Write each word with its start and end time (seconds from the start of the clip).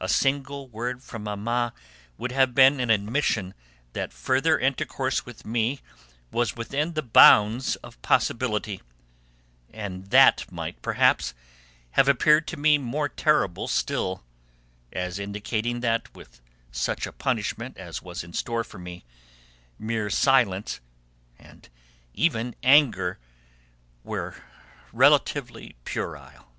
A 0.00 0.08
single 0.08 0.68
word 0.68 1.02
from 1.02 1.24
Mamma 1.24 1.74
would 2.16 2.32
have 2.32 2.54
been 2.54 2.80
an 2.80 2.88
admission 2.88 3.52
that 3.92 4.10
further 4.10 4.58
intercourse 4.58 5.26
with 5.26 5.44
me 5.44 5.80
was 6.30 6.56
within 6.56 6.94
the 6.94 7.02
bounds 7.02 7.76
of 7.84 8.00
possibility, 8.00 8.80
and 9.70 10.06
that 10.06 10.50
might 10.50 10.80
perhaps 10.80 11.34
have 11.90 12.08
appeared 12.08 12.48
to 12.48 12.56
me 12.56 12.78
more 12.78 13.10
terrible 13.10 13.68
still, 13.68 14.24
as 14.94 15.18
indicating 15.18 15.80
that, 15.80 16.14
with 16.14 16.40
such 16.72 17.06
a 17.06 17.12
punishment 17.12 17.76
as 17.76 18.00
was 18.00 18.24
in 18.24 18.32
store 18.32 18.64
for 18.64 18.78
me, 18.78 19.04
mere 19.78 20.08
silence, 20.08 20.80
and 21.38 21.68
even 22.14 22.56
anger, 22.62 23.18
were 24.04 24.42
relatively 24.90 25.76
puerile. 25.84 26.50